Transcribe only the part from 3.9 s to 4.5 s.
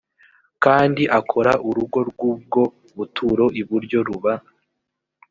ruba